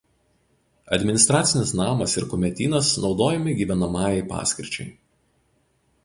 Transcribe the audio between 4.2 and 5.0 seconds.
paskirčiai.